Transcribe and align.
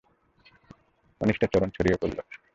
অনিষ্টাচরণ 1.21 1.69
ছড়িয়ে 1.69 1.99
পড়ল। 2.01 2.17